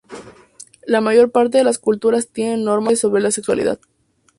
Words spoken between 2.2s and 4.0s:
tienen normas sociales sobre la sexualidad.